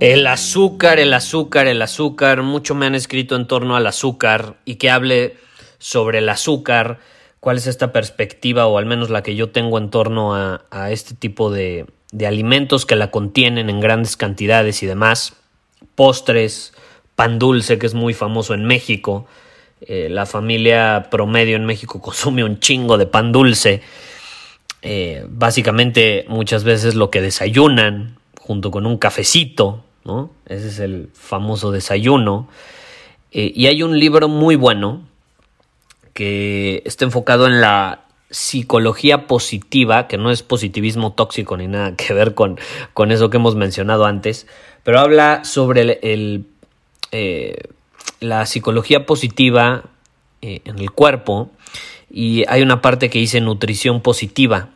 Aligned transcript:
El 0.00 0.26
azúcar, 0.26 0.98
el 0.98 1.12
azúcar, 1.12 1.66
el 1.66 1.82
azúcar. 1.82 2.42
Mucho 2.42 2.74
me 2.74 2.86
han 2.86 2.94
escrito 2.94 3.36
en 3.36 3.46
torno 3.46 3.76
al 3.76 3.86
azúcar 3.86 4.56
y 4.64 4.76
que 4.76 4.88
hable 4.88 5.36
sobre 5.78 6.18
el 6.18 6.28
azúcar. 6.30 7.00
¿Cuál 7.38 7.58
es 7.58 7.66
esta 7.66 7.92
perspectiva 7.92 8.66
o 8.66 8.78
al 8.78 8.86
menos 8.86 9.10
la 9.10 9.22
que 9.22 9.36
yo 9.36 9.50
tengo 9.50 9.76
en 9.76 9.90
torno 9.90 10.34
a, 10.34 10.90
este 10.90 11.14
tipo 11.14 11.50
de, 11.50 11.84
alimentos 12.26 12.86
que 12.86 12.96
la 12.96 13.10
contienen 13.10 13.68
en 13.68 13.80
grandes 13.80 14.16
cantidades 14.16 14.82
y 14.82 14.86
demás? 14.86 15.34
Postres, 15.96 16.72
pan 17.14 17.38
dulce 17.38 17.78
que 17.78 17.84
es 17.84 17.92
muy 17.92 18.14
famoso 18.14 18.54
en 18.54 18.64
México. 18.64 19.26
Eh, 19.82 20.08
la 20.10 20.24
familia 20.24 21.08
promedio 21.10 21.56
en 21.56 21.66
México 21.66 22.00
consume 22.00 22.42
un 22.42 22.58
chingo 22.58 22.96
de 22.96 23.04
pan 23.04 23.32
dulce. 23.32 23.82
Eh, 24.80 25.26
básicamente 25.28 26.24
muchas 26.26 26.64
veces 26.64 26.94
lo 26.94 27.10
que 27.10 27.20
desayunan 27.20 28.16
junto 28.40 28.70
con 28.70 28.86
un 28.86 28.96
cafecito 28.96 29.84
¿no? 30.04 30.30
Ese 30.46 30.68
es 30.68 30.78
el 30.78 31.10
famoso 31.14 31.70
desayuno. 31.70 32.48
Eh, 33.32 33.52
y 33.54 33.66
hay 33.66 33.82
un 33.82 33.98
libro 33.98 34.28
muy 34.28 34.56
bueno 34.56 35.02
que 36.14 36.82
está 36.84 37.04
enfocado 37.04 37.46
en 37.46 37.60
la 37.60 38.04
psicología 38.30 39.26
positiva, 39.26 40.06
que 40.06 40.16
no 40.16 40.30
es 40.30 40.42
positivismo 40.42 41.12
tóxico 41.12 41.56
ni 41.56 41.66
nada 41.66 41.96
que 41.96 42.14
ver 42.14 42.34
con, 42.34 42.58
con 42.94 43.10
eso 43.10 43.30
que 43.30 43.38
hemos 43.38 43.56
mencionado 43.56 44.04
antes, 44.04 44.46
pero 44.84 45.00
habla 45.00 45.44
sobre 45.44 45.98
el, 46.02 46.46
eh, 47.12 47.56
la 48.20 48.46
psicología 48.46 49.04
positiva 49.04 49.84
eh, 50.42 50.60
en 50.64 50.78
el 50.78 50.90
cuerpo 50.90 51.50
y 52.08 52.44
hay 52.48 52.62
una 52.62 52.80
parte 52.80 53.10
que 53.10 53.18
dice 53.18 53.40
nutrición 53.40 54.00
positiva. 54.00 54.70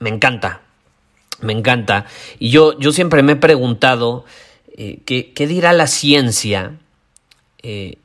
Me 0.00 0.10
encanta, 0.10 0.60
me 1.40 1.52
encanta. 1.52 2.06
Y 2.38 2.50
yo, 2.50 2.78
yo 2.78 2.92
siempre 2.92 3.22
me 3.22 3.32
he 3.32 3.36
preguntado 3.36 4.24
eh, 4.80 5.00
¿qué, 5.04 5.46
dirá 5.48 5.72
la 5.72 5.88
ciencia 5.88 6.78
eh, 7.64 7.96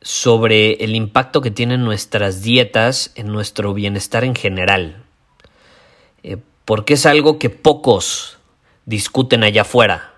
sobre 0.00 0.74
el 0.74 0.94
impacto 0.94 1.40
que 1.40 1.50
tienen 1.50 1.84
nuestras 1.84 2.40
dietas 2.40 3.10
en 3.16 3.32
nuestro 3.32 3.74
bienestar 3.74 4.22
en 4.22 4.36
general? 4.36 5.02
Eh, 6.22 6.36
porque 6.64 6.94
es 6.94 7.04
algo 7.04 7.40
que 7.40 7.50
pocos 7.50 8.38
discuten 8.86 9.42
allá 9.42 9.62
afuera. 9.62 10.14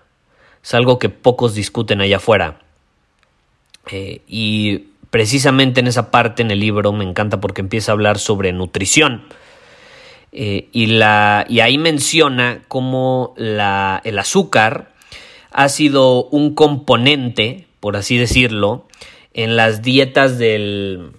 Es 0.63 0.75
algo 0.75 0.99
que 0.99 1.09
pocos 1.09 1.55
discuten 1.55 2.03
allá 2.03 2.19
afuera. 2.19 2.61
y 3.91 4.89
precisamente 5.09 5.81
en 5.81 5.87
esa 5.87 6.11
parte 6.11 6.43
en 6.43 6.51
el 6.51 6.61
libro 6.61 6.93
me 6.93 7.05
encanta 7.05 7.41
porque 7.41 7.63
empieza 7.63 7.91
a 7.91 7.95
hablar 7.95 8.19
sobre 8.19 8.53
nutrición. 8.53 9.25
y, 10.31 11.01
ahí 11.01 11.79
menciona 11.79 12.61
cómo 12.69 13.35
el 13.39 14.19
azúcar 14.19 14.92
ha 15.53 15.69
sido 15.69 16.25
un 16.25 16.55
componente, 16.55 17.67
por 17.81 17.97
así 17.97 18.17
decirlo, 18.17 18.87
en 19.35 19.57
las 19.57 19.83
dietas 19.83 20.39
del, 20.39 21.13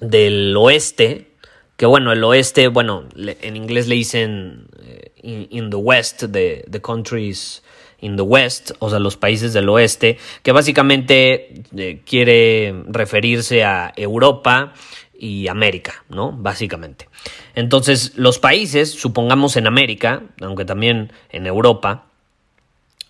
del 0.00 0.56
oeste, 0.56 1.30
que 1.76 1.86
bueno, 1.86 2.12
el 2.12 2.22
oeste, 2.24 2.68
bueno, 2.68 3.04
en 3.16 3.56
inglés 3.56 3.88
le 3.88 3.94
dicen 3.94 4.66
eh, 4.82 5.12
in, 5.22 5.70
the 5.70 5.76
west, 5.76 6.24
the, 6.30 6.64
the, 6.70 6.80
countries 6.80 7.62
in 8.00 8.16
the 8.16 8.22
west, 8.22 8.72
o 8.80 8.90
sea, 8.90 8.98
los 8.98 9.16
países 9.16 9.52
del 9.52 9.68
oeste, 9.68 10.18
que 10.42 10.52
básicamente 10.52 11.62
eh, 11.76 12.02
quiere 12.04 12.74
referirse 12.86 13.64
a 13.64 13.92
Europa 13.96 14.74
y 15.18 15.48
América, 15.48 16.04
¿no? 16.08 16.32
Básicamente. 16.32 17.08
Entonces, 17.54 18.12
los 18.16 18.38
países, 18.38 18.90
supongamos 18.90 19.56
en 19.56 19.66
América, 19.66 20.22
aunque 20.40 20.64
también 20.64 21.12
en 21.30 21.46
Europa, 21.46 22.09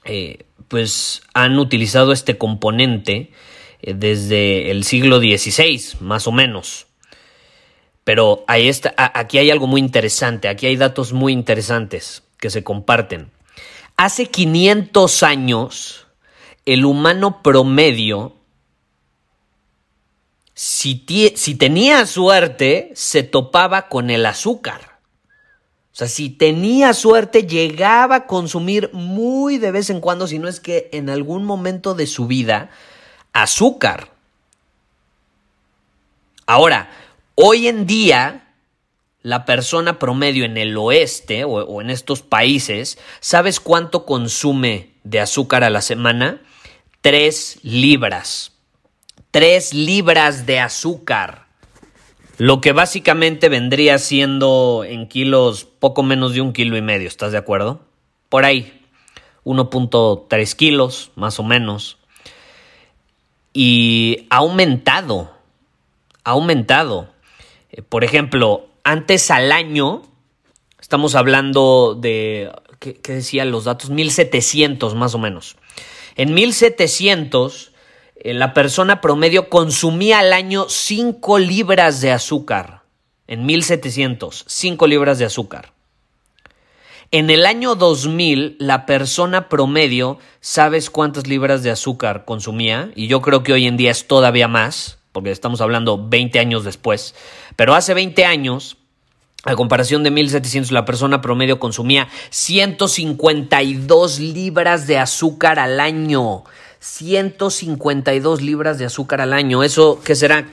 eh, 0.04 0.44
pues 0.68 1.22
han 1.34 1.58
utilizado 1.58 2.12
este 2.12 2.38
componente 2.38 3.32
eh, 3.82 3.94
desde 3.94 4.70
el 4.70 4.84
siglo 4.84 5.18
XVI, 5.18 5.98
más 6.00 6.26
o 6.26 6.32
menos. 6.32 6.86
Pero 8.04 8.44
ahí 8.48 8.68
está, 8.68 8.94
aquí 8.96 9.38
hay 9.38 9.50
algo 9.50 9.66
muy 9.66 9.80
interesante, 9.80 10.48
aquí 10.48 10.66
hay 10.66 10.76
datos 10.76 11.12
muy 11.12 11.32
interesantes 11.32 12.22
que 12.38 12.50
se 12.50 12.64
comparten. 12.64 13.30
Hace 13.96 14.26
500 14.26 15.22
años, 15.22 16.06
el 16.64 16.84
humano 16.84 17.42
promedio, 17.42 18.36
si, 20.54 21.04
si 21.34 21.54
tenía 21.54 22.06
suerte, 22.06 22.90
se 22.94 23.22
topaba 23.22 23.88
con 23.88 24.10
el 24.10 24.24
azúcar. 24.24 24.89
O 25.92 25.96
sea, 25.96 26.08
si 26.08 26.30
tenía 26.30 26.94
suerte, 26.94 27.46
llegaba 27.46 28.14
a 28.14 28.26
consumir 28.26 28.90
muy 28.92 29.58
de 29.58 29.72
vez 29.72 29.90
en 29.90 30.00
cuando, 30.00 30.26
si 30.26 30.38
no 30.38 30.48
es 30.48 30.60
que 30.60 30.88
en 30.92 31.10
algún 31.10 31.44
momento 31.44 31.94
de 31.94 32.06
su 32.06 32.26
vida, 32.26 32.70
azúcar. 33.32 34.12
Ahora, 36.46 36.90
hoy 37.34 37.66
en 37.66 37.86
día, 37.86 38.54
la 39.22 39.44
persona 39.44 39.98
promedio 39.98 40.44
en 40.44 40.56
el 40.56 40.76
oeste 40.76 41.44
o, 41.44 41.50
o, 41.64 41.80
en 41.80 41.90
estos 41.90 42.22
países, 42.22 42.98
¿sabes 43.18 43.58
cuánto 43.58 44.06
consume 44.06 44.92
de 45.02 45.20
azúcar 45.20 45.64
a 45.64 45.70
la 45.70 45.82
semana? 45.82 46.40
Tres 47.00 47.58
libras. 47.62 48.52
Tres 49.32 49.74
libras 49.74 50.46
de 50.46 50.60
azúcar. 50.60 51.49
Lo 52.40 52.62
que 52.62 52.72
básicamente 52.72 53.50
vendría 53.50 53.98
siendo 53.98 54.82
en 54.88 55.08
kilos 55.08 55.66
poco 55.78 56.02
menos 56.02 56.32
de 56.32 56.40
un 56.40 56.54
kilo 56.54 56.78
y 56.78 56.80
medio, 56.80 57.06
¿estás 57.06 57.32
de 57.32 57.38
acuerdo? 57.38 57.82
Por 58.30 58.46
ahí, 58.46 58.80
1.3 59.44 60.56
kilos, 60.56 61.10
más 61.16 61.38
o 61.38 61.42
menos. 61.42 61.98
Y 63.52 64.26
ha 64.30 64.36
aumentado, 64.36 65.30
ha 66.24 66.30
aumentado. 66.30 67.10
Eh, 67.72 67.82
por 67.82 68.04
ejemplo, 68.04 68.68
antes 68.84 69.30
al 69.30 69.52
año, 69.52 70.00
estamos 70.80 71.16
hablando 71.16 71.94
de, 71.94 72.50
¿qué, 72.78 72.94
qué 72.94 73.16
decían 73.16 73.50
los 73.50 73.64
datos? 73.64 73.90
1700 73.90 74.94
más 74.94 75.14
o 75.14 75.18
menos. 75.18 75.56
En 76.16 76.32
1700 76.32 77.66
eh, 77.66 77.69
la 78.24 78.54
persona 78.54 79.00
promedio 79.00 79.48
consumía 79.48 80.18
al 80.18 80.32
año 80.32 80.66
5 80.68 81.38
libras 81.38 82.00
de 82.00 82.12
azúcar. 82.12 82.82
En 83.26 83.46
1700, 83.46 84.44
5 84.46 84.86
libras 84.86 85.18
de 85.18 85.24
azúcar. 85.24 85.72
En 87.12 87.28
el 87.28 87.44
año 87.44 87.74
2000, 87.74 88.56
la 88.60 88.86
persona 88.86 89.48
promedio, 89.48 90.18
¿sabes 90.40 90.90
cuántas 90.90 91.26
libras 91.26 91.64
de 91.64 91.70
azúcar 91.70 92.24
consumía? 92.24 92.92
Y 92.94 93.08
yo 93.08 93.20
creo 93.20 93.42
que 93.42 93.52
hoy 93.52 93.66
en 93.66 93.76
día 93.76 93.90
es 93.90 94.06
todavía 94.06 94.46
más, 94.46 94.98
porque 95.10 95.32
estamos 95.32 95.60
hablando 95.60 96.08
20 96.08 96.38
años 96.38 96.62
después. 96.64 97.16
Pero 97.56 97.74
hace 97.74 97.94
20 97.94 98.24
años, 98.26 98.76
a 99.44 99.56
comparación 99.56 100.04
de 100.04 100.12
1700, 100.12 100.70
la 100.70 100.84
persona 100.84 101.20
promedio 101.20 101.58
consumía 101.58 102.08
152 102.30 104.20
libras 104.20 104.86
de 104.86 104.98
azúcar 104.98 105.58
al 105.58 105.80
año. 105.80 106.44
152 106.80 108.42
libras 108.42 108.78
de 108.78 108.86
azúcar 108.86 109.20
al 109.20 109.32
año. 109.32 109.62
¿Eso 109.62 110.00
qué 110.02 110.14
será? 110.14 110.48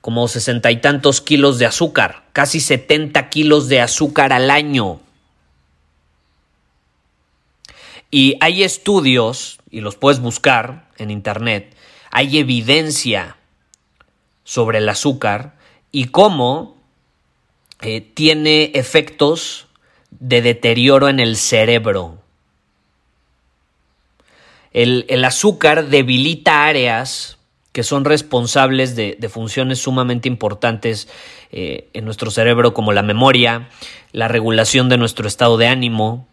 Como 0.00 0.28
sesenta 0.28 0.70
y 0.70 0.80
tantos 0.80 1.20
kilos 1.20 1.58
de 1.58 1.66
azúcar. 1.66 2.24
Casi 2.32 2.60
70 2.60 3.28
kilos 3.28 3.68
de 3.68 3.80
azúcar 3.80 4.32
al 4.32 4.50
año. 4.50 5.00
Y 8.10 8.36
hay 8.40 8.62
estudios, 8.62 9.58
y 9.70 9.80
los 9.80 9.96
puedes 9.96 10.20
buscar 10.20 10.86
en 10.98 11.10
internet, 11.10 11.74
hay 12.10 12.38
evidencia 12.38 13.38
sobre 14.44 14.78
el 14.78 14.88
azúcar 14.90 15.54
y 15.90 16.06
cómo 16.06 16.76
eh, 17.80 18.02
tiene 18.02 18.70
efectos 18.74 19.66
de 20.10 20.42
deterioro 20.42 21.08
en 21.08 21.20
el 21.20 21.36
cerebro. 21.36 22.21
El, 24.72 25.24
azúcar 25.24 25.88
debilita 25.88 26.64
áreas 26.64 27.38
que 27.72 27.82
son 27.82 28.04
responsables 28.04 28.96
de, 28.96 29.16
funciones 29.30 29.78
sumamente 29.78 30.28
importantes 30.28 31.08
eh, 31.50 31.88
en 31.92 32.04
nuestro 32.04 32.30
cerebro 32.30 32.74
como 32.74 32.92
la 32.92 33.02
memoria, 33.02 33.68
la 34.12 34.28
regulación 34.28 34.88
de 34.88 34.98
nuestro 34.98 35.26
estado 35.26 35.56
de 35.56 35.68
ánimo 35.68 36.26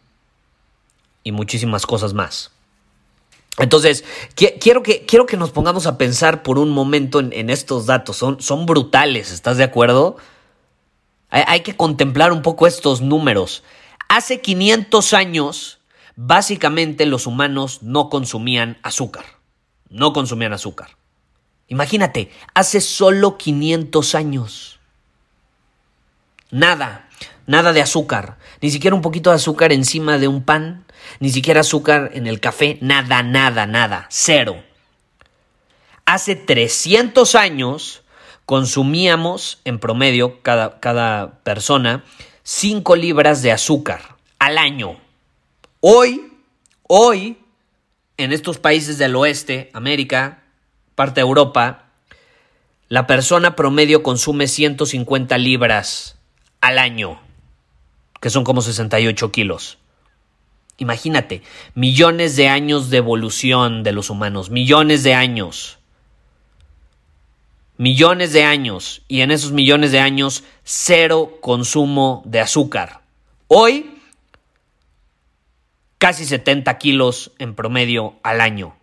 y 1.23 1.31
muchísimas 1.31 1.85
cosas 1.85 2.13
más. 2.13 2.51
Entonces, 3.57 4.05
quiero 4.35 4.83
que, 4.83 5.05
quiero 5.05 5.25
que 5.25 5.35
nos 5.35 5.51
pongamos 5.51 5.85
a 5.85 5.97
pensar 5.97 6.43
por 6.43 6.57
un 6.57 6.69
momento 6.69 7.19
en, 7.19 7.49
estos 7.49 7.85
datos. 7.85 8.15
Son, 8.15 8.41
son, 8.41 8.65
brutales, 8.65 9.31
¿estás 9.31 9.57
de 9.57 9.65
acuerdo? 9.65 10.15
Hay, 11.29 11.43
hay, 11.45 11.59
que 11.59 11.75
contemplar 11.75 12.31
un 12.31 12.41
poco 12.41 12.67
estos 12.67 13.01
números. 13.01 13.63
Hace 14.07 14.39
500 14.39 15.13
años, 15.13 15.78
básicamente 16.21 17.05
los 17.05 17.27
humanos 17.27 17.81
no 17.81 18.09
consumían 18.09 18.77
azúcar. 18.83 19.23
No 19.89 20.11
consumían 20.11 20.51
azúcar. 20.51 20.97
Imagínate, 21.69 22.29
hace 22.53 22.81
solo 22.81 23.37
500 23.37 24.15
años. 24.15 24.79
Nada, 26.51 27.07
nada 27.47 27.71
de 27.71 27.81
azúcar. 27.81 28.37
Ni 28.59 28.69
siquiera 28.69 28.97
un 28.97 29.01
poquito 29.01 29.29
de 29.29 29.37
azúcar 29.37 29.71
encima 29.71 30.17
de 30.17 30.27
un 30.27 30.43
pan. 30.43 30.85
Ni 31.21 31.29
siquiera 31.29 31.61
azúcar 31.61 32.11
en 32.13 32.27
el 32.27 32.41
café. 32.41 32.77
Nada, 32.81 33.23
nada, 33.23 33.65
nada. 33.65 34.05
Cero. 34.09 34.61
Hace 36.03 36.35
300 36.35 37.33
años 37.35 38.03
consumíamos 38.45 39.61
en 39.63 39.79
promedio 39.79 40.41
cada, 40.41 40.81
cada 40.81 41.39
persona 41.43 42.03
5 42.43 42.97
libras 42.97 43.41
de 43.41 43.53
azúcar 43.53 44.17
al 44.37 44.57
año. 44.57 44.97
Hoy, 45.81 46.33
hoy, 46.87 47.37
en 48.17 48.33
estos 48.33 48.57
países 48.57 48.97
del 48.97 49.15
oeste, 49.15 49.69
América, 49.73 50.43
parte 50.95 51.21
de 51.21 51.27
Europa, 51.27 51.85
la 52.89 53.07
persona 53.07 53.55
promedio 53.55 54.03
consume 54.03 54.47
150 54.47 55.37
libras 55.37 56.17
al 56.59 56.79
año, 56.79 57.21
que 58.19 58.29
son 58.29 58.43
como 58.43 58.61
68 58.61 59.31
kilos. 59.31 59.77
Imagínate, 60.79 61.43
millones 61.75 62.35
de 62.35 62.49
años 62.49 62.89
de 62.89 62.97
evolución 62.97 63.81
de 63.83 63.93
los 63.93 64.09
humanos, 64.09 64.49
millones 64.49 65.03
de 65.03 65.13
años. 65.13 65.77
Millones 67.77 68.33
de 68.33 68.43
años 68.43 69.01
y 69.07 69.21
en 69.21 69.31
esos 69.31 69.53
millones 69.53 69.93
de 69.93 69.99
años 70.01 70.43
cero 70.65 71.37
consumo 71.39 72.21
de 72.25 72.41
azúcar. 72.41 72.99
Hoy, 73.47 73.98
casi 75.99 76.25
70 76.25 76.77
kilos 76.79 77.31
en 77.37 77.53
promedio 77.53 78.15
al 78.23 78.41
año. 78.41 78.75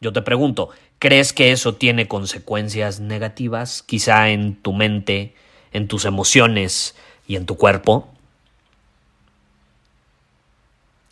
Yo 0.00 0.12
te 0.12 0.22
pregunto, 0.22 0.68
¿crees 0.98 1.32
que 1.32 1.50
eso 1.50 1.74
tiene 1.74 2.06
consecuencias 2.06 3.00
negativas 3.00 3.82
quizá 3.82 4.28
en 4.28 4.54
tu 4.54 4.72
mente, 4.72 5.34
en 5.72 5.88
tus 5.88 6.04
emociones 6.04 6.94
y 7.26 7.36
en 7.36 7.46
tu 7.46 7.56
cuerpo? 7.56 8.08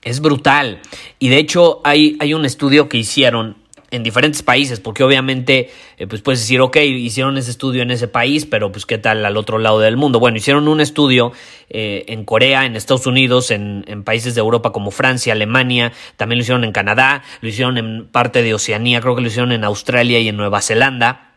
Es 0.02 0.20
brutal. 0.20 0.82
Y 1.18 1.30
de 1.30 1.38
hecho 1.38 1.80
hay, 1.84 2.16
hay 2.20 2.34
un 2.34 2.44
estudio 2.44 2.88
que 2.88 2.98
hicieron 2.98 3.56
en 3.92 4.02
diferentes 4.02 4.42
países, 4.42 4.80
porque 4.80 5.04
obviamente 5.04 5.70
eh, 5.98 6.06
pues 6.06 6.22
puedes 6.22 6.40
decir, 6.40 6.60
ok, 6.62 6.78
hicieron 6.78 7.36
ese 7.36 7.50
estudio 7.50 7.82
en 7.82 7.90
ese 7.90 8.08
país, 8.08 8.46
pero 8.46 8.72
pues 8.72 8.86
qué 8.86 8.96
tal 8.98 9.24
al 9.24 9.36
otro 9.36 9.58
lado 9.58 9.78
del 9.80 9.98
mundo. 9.98 10.18
Bueno, 10.18 10.38
hicieron 10.38 10.66
un 10.66 10.80
estudio 10.80 11.32
eh, 11.68 12.04
en 12.08 12.24
Corea, 12.24 12.64
en 12.64 12.74
Estados 12.74 13.06
Unidos, 13.06 13.50
en, 13.50 13.82
países 14.04 14.34
de 14.34 14.40
Europa 14.40 14.72
como 14.72 14.90
Francia, 14.90 15.34
Alemania, 15.34 15.92
también 16.16 16.38
lo 16.38 16.42
hicieron 16.42 16.64
en 16.64 16.72
Canadá, 16.72 17.22
lo 17.42 17.48
hicieron 17.48 17.76
en 17.76 18.06
parte 18.06 18.42
de 18.42 18.54
Oceanía, 18.54 19.00
creo 19.00 19.14
que 19.14 19.20
lo 19.20 19.28
hicieron 19.28 19.52
en 19.52 19.62
Australia 19.62 20.18
y 20.18 20.28
en 20.28 20.36
Nueva 20.36 20.62
Zelanda. 20.62 21.28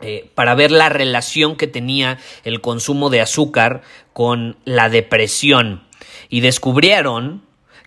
Eh, 0.00 0.30
para 0.34 0.54
ver 0.54 0.70
la 0.70 0.88
relación 0.88 1.56
que 1.56 1.66
tenía 1.66 2.18
el 2.44 2.60
consumo 2.60 3.10
de 3.10 3.20
azúcar 3.20 3.82
con 4.12 4.56
la 4.64 4.88
depresión. 4.88 5.82
Y 6.28 6.40
descubrieron 6.40 7.42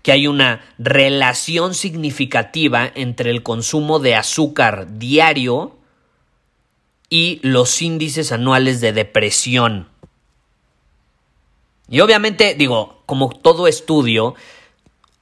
que 0.08 0.14
hay 0.14 0.26
una 0.26 0.62
relación 0.78 1.74
significativa 1.74 2.90
entre 2.96 3.30
el 3.30 3.44
consumo 3.44 4.00
de 4.00 4.16
azúcar 4.16 4.98
diario 4.98 5.76
y 7.10 7.42
los 7.44 7.82
índices 7.82 8.32
anuales 8.32 8.80
de 8.80 8.94
depresión. 8.94 9.90
Y 11.90 12.00
obviamente, 12.00 12.56
digo, 12.58 13.04
como 13.06 13.28
todo 13.32 13.68
estudio, 13.68 14.36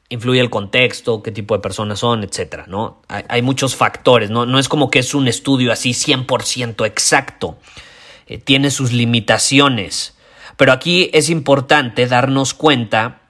influye 0.10 0.40
el 0.40 0.52
contexto, 0.52 1.24
qué 1.24 1.32
tipo 1.32 1.56
de 1.56 1.64
personas 1.64 1.98
son, 1.98 2.24
etcétera, 2.24 2.66
¿no? 2.68 3.02
Hay, 3.08 3.42
muchos 3.42 3.76
factores, 3.76 4.30
¿no? 4.30 4.46
No 4.46 4.60
es 4.60 4.70
como 4.70 4.92
que 4.92 5.00
es 5.00 5.16
un 5.16 5.28
estudio 5.28 5.72
así 5.72 5.94
100% 5.94 6.86
exacto. 6.86 7.58
Eh, 8.28 8.38
tiene 8.38 8.70
sus 8.70 8.92
limitaciones. 8.92 10.16
Pero 10.58 10.72
aquí 10.72 11.10
es 11.12 11.32
importante 11.32 12.06
darnos 12.06 12.54
cuenta 12.54 13.25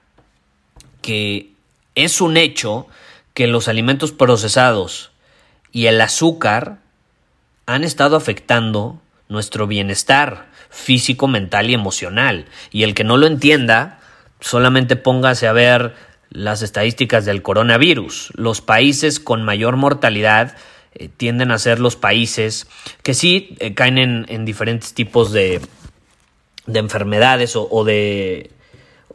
que 1.06 1.52
es 1.94 2.20
un 2.20 2.36
hecho 2.36 2.88
que 3.32 3.46
los 3.46 3.68
alimentos 3.68 4.10
procesados 4.10 5.12
y 5.70 5.86
el 5.86 6.00
azúcar 6.00 6.78
han 7.64 7.84
estado 7.84 8.16
afectando 8.16 9.00
nuestro 9.28 9.68
bienestar 9.68 10.48
físico, 10.68 11.28
mental 11.28 11.70
y 11.70 11.74
emocional. 11.74 12.46
Y 12.72 12.82
el 12.82 12.94
que 12.94 13.04
no 13.04 13.18
lo 13.18 13.28
entienda, 13.28 14.00
solamente 14.40 14.96
póngase 14.96 15.46
a 15.46 15.52
ver 15.52 15.94
las 16.28 16.62
estadísticas 16.62 17.24
del 17.24 17.40
coronavirus. 17.40 18.32
Los 18.34 18.60
países 18.60 19.20
con 19.20 19.44
mayor 19.44 19.76
mortalidad 19.76 20.56
eh, 20.96 21.08
tienden 21.16 21.52
a 21.52 21.60
ser 21.60 21.78
los 21.78 21.94
países 21.94 22.66
que 23.04 23.14
sí 23.14 23.56
eh, 23.60 23.74
caen 23.74 24.26
en, 24.28 24.44
diferentes 24.44 24.92
tipos 24.92 25.30
de, 25.30 25.60
de 26.66 26.80
enfermedades 26.80 27.54
o, 27.54 27.84
de 27.84 28.50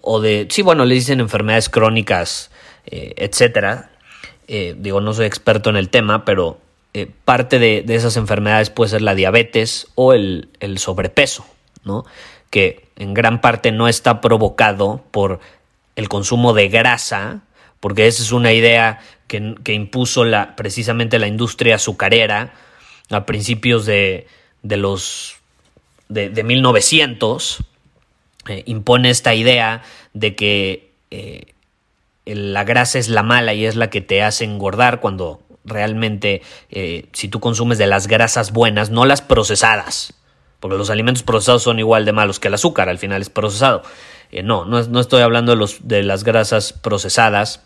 o 0.01 0.19
de, 0.19 0.47
sí, 0.49 0.61
bueno, 0.61 0.85
le 0.85 0.95
dicen 0.95 1.19
enfermedades 1.19 1.69
crónicas, 1.69 2.51
eh, 2.85 3.13
etcétera. 3.17 3.91
Eh, 4.47 4.75
digo, 4.77 5.01
no 5.01 5.13
soy 5.13 5.25
experto 5.25 5.69
en 5.69 5.77
el 5.77 5.89
tema, 5.89 6.25
pero 6.25 6.59
eh, 6.93 7.09
parte 7.25 7.59
de, 7.59 7.85
esas 7.87 8.17
enfermedades 8.17 8.69
puede 8.69 8.89
ser 8.89 9.01
la 9.01 9.15
diabetes 9.15 9.87
o 9.95 10.13
el, 10.13 10.49
sobrepeso, 10.77 11.45
¿no? 11.83 12.05
Que 12.49 12.87
en 12.97 13.13
gran 13.13 13.39
parte 13.41 13.71
no 13.71 13.87
está 13.87 14.19
provocado 14.19 15.03
por 15.11 15.39
el 15.95 16.09
consumo 16.09 16.53
de 16.53 16.67
grasa, 16.67 17.41
porque 17.79 18.07
esa 18.07 18.23
es 18.23 18.31
una 18.31 18.51
idea 18.51 18.99
que, 19.27 19.55
impuso 19.67 20.25
la, 20.25 20.55
precisamente 20.55 21.17
la 21.19 21.27
industria 21.27 21.75
azucarera 21.75 22.53
a 23.09 23.25
principios 23.25 23.85
de, 23.85 24.27
de 24.63 24.77
los 24.77 25.35
de, 26.09 26.29
de 26.29 26.43
1900 26.43 27.63
eh, 28.47 28.63
impone 28.65 29.09
esta 29.09 29.35
idea 29.35 29.83
de 30.13 30.35
que 30.35 30.93
eh, 31.11 31.53
la 32.25 32.63
grasa 32.63 32.97
es 32.97 33.07
la 33.07 33.23
mala 33.23 33.53
y 33.53 33.65
es 33.65 33.75
la 33.75 33.89
que 33.89 34.01
te 34.01 34.23
hace 34.23 34.45
engordar 34.45 34.99
cuando 34.99 35.41
realmente 35.63 36.41
eh, 36.71 37.07
si 37.13 37.27
tú 37.27 37.39
consumes 37.39 37.77
de 37.77 37.87
las 37.87 38.07
grasas 38.07 38.51
buenas, 38.51 38.89
no 38.89 39.05
las 39.05 39.21
procesadas, 39.21 40.15
porque 40.59 40.77
los 40.77 40.89
alimentos 40.89 41.23
procesados 41.23 41.63
son 41.63 41.77
igual 41.77 42.03
de 42.05 42.13
malos 42.13 42.39
que 42.39 42.47
el 42.47 42.55
azúcar, 42.55 42.89
al 42.89 42.97
final 42.97 43.21
es 43.21 43.29
procesado. 43.29 43.83
no, 44.43 44.65
no, 44.65 44.81
no, 44.83 44.99
estoy 44.99 45.21
hablando 45.21 45.51
de, 45.51 45.57
los, 45.57 45.87
de 45.87 46.01
las 46.01 46.23
grasas 46.23 46.73
procesadas, 46.73 47.63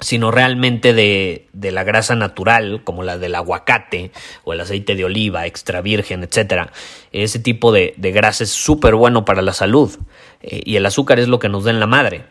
sino 0.00 0.30
realmente 0.30 0.92
de, 0.92 1.48
la 1.52 1.84
grasa 1.84 2.16
natural, 2.16 2.82
como 2.84 3.02
la 3.02 3.18
del 3.18 3.34
aguacate 3.34 4.10
o 4.44 4.52
el 4.52 4.60
aceite 4.60 4.94
de 4.94 5.04
oliva, 5.04 5.46
extra 5.46 5.80
virgen, 5.80 6.22
etc. 6.22 6.70
Ese 7.12 7.38
tipo 7.38 7.72
de, 7.72 7.94
grasa 7.98 8.44
es 8.44 8.50
súper 8.50 8.94
bueno 8.94 9.24
para 9.24 9.42
la 9.42 9.52
salud 9.52 9.96
eh, 10.42 10.60
y 10.64 10.76
el 10.76 10.86
azúcar 10.86 11.20
es 11.20 11.28
lo 11.28 11.38
que 11.38 11.48
nos 11.48 11.64
da 11.64 11.70
en 11.70 11.80
la 11.80 11.86
madre. 11.86 12.24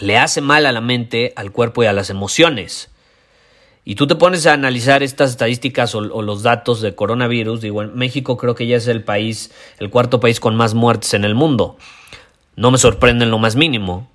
Le 0.00 0.18
hace 0.18 0.40
mal 0.40 0.66
a 0.66 0.72
la 0.72 0.80
mente, 0.80 1.32
al 1.36 1.52
cuerpo 1.52 1.84
y 1.84 1.86
a 1.86 1.92
las 1.92 2.10
emociones. 2.10 2.90
Y 3.84 3.94
tú 3.94 4.06
te 4.06 4.16
pones 4.16 4.46
a 4.46 4.54
analizar 4.54 5.02
estas 5.02 5.30
estadísticas 5.30 5.94
o, 5.94 5.98
o, 5.98 6.22
los 6.22 6.42
datos 6.42 6.80
de 6.80 6.94
coronavirus, 6.94 7.60
digo, 7.60 7.82
en 7.82 7.94
México 7.94 8.38
creo 8.38 8.54
que 8.54 8.66
ya 8.66 8.78
es 8.78 8.88
el 8.88 9.04
país, 9.04 9.52
el 9.78 9.90
cuarto 9.90 10.20
país 10.20 10.40
con 10.40 10.56
más 10.56 10.74
muertes 10.74 11.14
en 11.14 11.24
el 11.24 11.34
mundo. 11.34 11.76
No 12.56 12.70
me 12.70 12.78
sorprende 12.78 13.24
en 13.24 13.30
lo 13.30 13.38
más 13.38 13.56
mínimo 13.56 14.08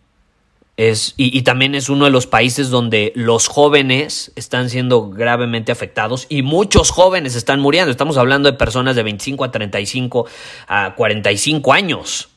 y, 1.17 1.41
también 1.41 1.75
es 1.75 1.89
uno 1.89 2.05
de 2.05 2.11
los 2.11 2.25
países 2.25 2.69
donde 2.69 3.11
los 3.13 3.47
jóvenes 3.47 4.31
están 4.37 4.69
siendo 4.69 5.09
gravemente 5.09 5.73
afectados 5.73 6.25
y 6.29 6.41
muchos 6.41 6.89
jóvenes 6.89 7.35
están 7.35 7.59
muriendo. 7.59 7.91
Estamos 7.91 8.17
hablando 8.17 8.49
de 8.49 8.57
personas 8.57 8.95
de 8.95 9.03
25 9.03 9.43
a 9.43 9.51
35 9.51 10.25
a 10.69 10.95
45 10.95 11.73
años. 11.73 12.29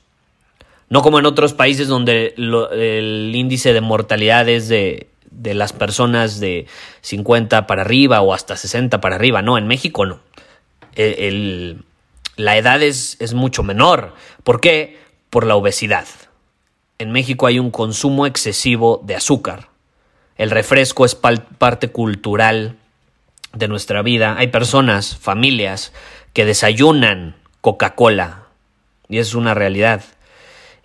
No 0.88 1.02
como 1.02 1.20
en 1.20 1.26
otros 1.26 1.52
países 1.52 1.86
donde 1.86 2.34
el 2.36 3.30
índice 3.32 3.72
de 3.72 3.80
mortalidad 3.80 4.48
es 4.48 4.66
de, 4.66 5.06
de 5.30 5.54
las 5.54 5.72
personas 5.72 6.40
de 6.40 6.66
50 7.02 7.68
para 7.68 7.82
arriba 7.82 8.22
o 8.22 8.34
hasta 8.34 8.56
60 8.56 9.00
para 9.00 9.14
arriba. 9.14 9.40
No, 9.42 9.56
en 9.56 9.68
México 9.68 10.04
no. 10.04 10.18
la 10.96 12.56
edad 12.56 12.82
es, 12.82 13.16
es 13.20 13.34
mucho 13.34 13.62
menor. 13.62 14.14
¿Por 14.42 14.60
qué? 14.60 14.98
Por 15.30 15.46
la 15.46 15.54
obesidad. 15.54 16.06
En 17.02 17.10
México 17.10 17.48
hay 17.48 17.58
un 17.58 17.72
consumo 17.72 18.26
excesivo 18.26 19.02
de 19.02 19.16
azúcar. 19.16 19.70
El 20.36 20.52
refresco 20.52 21.04
es 21.04 21.16
parte 21.16 21.88
cultural 21.88 22.76
de 23.52 23.66
nuestra 23.66 24.02
vida. 24.02 24.36
Hay 24.38 24.46
personas, 24.46 25.16
familias, 25.16 25.92
que 26.32 26.44
desayunan 26.44 27.34
Coca-Cola. 27.60 28.44
Y 29.08 29.18
es 29.18 29.34
una 29.34 29.52
realidad. 29.52 30.04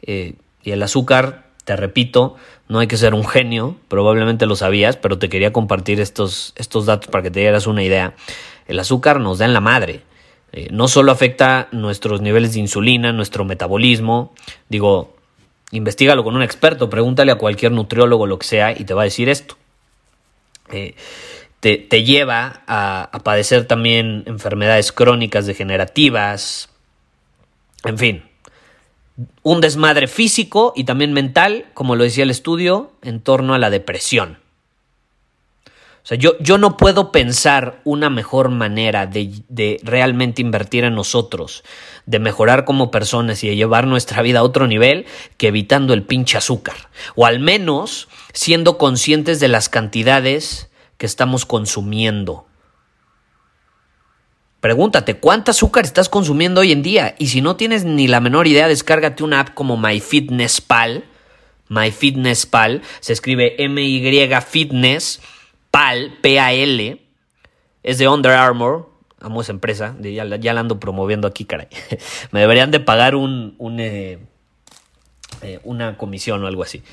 Eh, 0.02 0.34
y 0.64 0.72
el 0.72 0.82
azúcar, 0.82 1.52
te 1.66 1.76
repito, 1.76 2.36
no 2.68 2.80
hay 2.80 2.88
que 2.88 2.98
ser 2.98 3.14
un 3.14 3.24
genio, 3.24 3.78
probablemente 3.88 4.48
lo 4.48 4.56
sabías, 4.56 4.98
pero 4.98 5.20
te 5.20 5.30
quería 5.30 5.54
compartir 5.54 6.00
estos, 6.00 6.54
estos 6.56 6.88
datos 6.88 7.12
para 7.12 7.22
que 7.22 7.30
te 7.30 7.42
dieras 7.42 7.68
una 7.68 7.84
idea. 7.84 8.16
El 8.66 8.80
azúcar 8.80 9.20
nos 9.20 9.38
da 9.38 9.46
en 9.46 9.54
la 9.54 9.62
madre. 9.62 10.02
Eh, 10.52 10.70
no 10.72 10.88
solo 10.88 11.12
afecta 11.12 11.68
nuestros 11.72 12.22
niveles 12.22 12.54
de 12.54 12.62
insulina, 12.62 13.14
nuestro 13.14 13.46
metabolismo, 13.46 14.34
digo, 14.68 15.17
investigalo 15.72 16.24
con 16.24 16.36
un 16.36 16.44
experto, 16.44 16.90
pregúntale 16.90 17.32
a 17.32 17.36
cualquier 17.36 17.72
nutriólogo 17.72 18.28
lo 18.28 18.40
que 18.40 18.48
sea 18.48 18.72
y 18.72 18.84
te 18.86 18.94
va 18.94 19.02
a 19.02 19.06
decir 19.06 19.30
esto. 19.30 19.58
Eh, 20.72 20.96
te, 21.60 22.04
lleva 22.04 22.62
a, 22.68 23.20
padecer 23.24 23.66
también 23.66 24.24
enfermedades 24.26 24.92
crónicas 24.92 25.46
degenerativas, 25.46 26.70
en 27.84 27.98
fin, 27.98 28.24
un 29.44 29.62
desmadre 29.62 30.08
físico 30.08 30.74
y 30.76 30.84
también 30.84 31.14
mental, 31.14 31.66
como 31.74 31.96
lo 31.96 32.04
decía 32.04 32.24
el 32.24 32.30
estudio, 32.30 32.92
en 33.02 33.20
torno 33.22 33.54
a 33.54 33.60
la 33.60 33.70
depresión. 33.70 34.38
O 36.08 36.12
sea, 36.12 36.18
yo, 36.18 36.40
yo 36.40 36.58
no 36.58 36.78
puedo 36.78 37.12
pensar 37.12 37.82
una 37.84 38.10
mejor 38.10 38.48
manera 38.48 39.08
de, 39.08 39.42
de, 39.50 39.82
realmente 39.84 40.42
invertir 40.42 40.86
en 40.86 40.96
nosotros, 40.96 41.66
de 42.06 42.20
mejorar 42.20 42.64
como 42.64 42.92
personas 42.92 43.44
y 43.44 43.50
de 43.50 43.58
llevar 43.58 43.88
nuestra 43.88 44.22
vida 44.22 44.40
a 44.40 44.44
otro 44.44 44.68
nivel 44.68 45.06
que 45.36 45.50
evitando 45.50 45.94
el 45.94 46.04
pinche 46.04 46.38
azúcar. 46.38 46.78
O 47.16 47.26
al 47.26 47.42
menos 47.42 48.08
siendo 48.32 48.78
conscientes 48.78 49.42
de 49.42 49.50
las 49.50 49.68
cantidades 49.68 50.70
que 50.98 51.06
estamos 51.06 51.46
consumiendo. 51.46 52.48
Pregúntate, 54.62 55.16
¿cuánta 55.16 55.52
azúcar 55.52 55.84
estás 55.84 56.08
consumiendo 56.08 56.62
hoy 56.62 56.72
en 56.72 56.84
día? 56.84 57.16
Y 57.20 57.28
si 57.28 57.42
no 57.42 57.58
tienes 57.58 57.84
ni 57.84 58.08
la 58.08 58.22
menor 58.22 58.48
idea, 58.48 58.70
descárgate 58.70 59.26
una 59.26 59.42
app 59.42 59.54
como 59.56 59.76
MyFitnessPal. 59.76 61.04
MyFitnessPal 61.68 62.82
se 63.02 63.12
escribe 63.12 63.62
M-Y 63.62 64.30
Fitness 64.40 65.20
PAL, 65.72 66.18
P-A-L. 66.22 67.02
Es 67.84 67.98
de 67.98 68.08
Under 68.08 68.32
Armour. 68.32 68.90
Amo 69.20 69.42
esa 69.42 69.52
empresa. 69.52 69.96
Ya, 70.00 70.24
la 70.26 70.60
ando 70.60 70.80
promoviendo 70.80 71.28
aquí, 71.28 71.46
caray. 71.46 71.68
Me 72.32 72.40
deberían 72.40 72.72
de 72.72 72.80
pagar 72.80 73.16
un, 73.16 73.56
eh, 73.80 74.20
eh, 75.42 75.60
una 75.64 75.98
comisión 75.98 76.44
o 76.44 76.48
algo 76.48 76.64
así. 76.64 76.84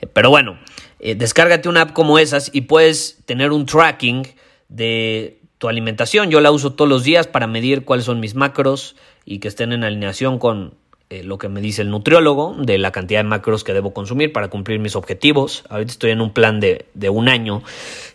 Eh, 0.00 0.06
pero 0.06 0.30
bueno, 0.30 0.58
descárgate 0.98 1.68
una 1.68 1.82
app 1.82 1.92
como 1.92 2.18
esas 2.18 2.50
y 2.52 2.62
puedes 2.62 3.18
tener 3.24 3.52
un 3.52 3.66
tracking 3.66 4.26
de 4.68 5.40
tu 5.58 5.68
alimentación. 5.68 6.30
Yo 6.30 6.40
la 6.40 6.50
uso 6.50 6.72
todos 6.72 6.88
los 6.88 7.04
días 7.04 7.26
para 7.26 7.46
medir 7.46 7.84
cuáles 7.84 8.06
son 8.06 8.20
mis 8.20 8.34
macros 8.34 8.96
y 9.24 9.38
que 9.38 9.48
estén 9.48 9.72
en 9.72 9.84
alineación 9.84 10.38
con 10.38 10.79
eh, 11.10 11.24
lo 11.24 11.38
que 11.38 11.48
me 11.48 11.60
dice 11.60 11.82
el 11.82 11.90
nutriólogo 11.90 12.54
de 12.58 12.78
la 12.78 12.92
cantidad 12.92 13.18
de 13.18 13.24
macros 13.24 13.64
que 13.64 13.72
debo 13.72 13.92
consumir 13.92 14.32
para 14.32 14.48
cumplir 14.48 14.78
mis 14.78 14.96
objetivos. 14.96 15.64
Ahorita 15.68 15.90
estoy 15.90 16.10
en 16.12 16.20
un 16.20 16.32
plan 16.32 16.60
de, 16.60 16.86
un 17.10 17.28
año, 17.28 17.62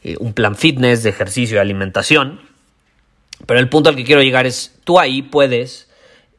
eh, 0.03 0.15
un 0.19 0.33
plan 0.33 0.55
fitness 0.55 1.03
de 1.03 1.09
ejercicio 1.09 1.57
y 1.57 1.59
alimentación. 1.59 2.39
Pero 3.45 3.59
el 3.59 3.67
punto 3.67 3.89
al 3.89 3.97
que 3.97 4.05
quiero 4.05 4.21
llegar 4.21 4.45
es, 4.45 4.79
tú 4.85 4.97
ahí 4.97 5.21
puedes 5.21 5.89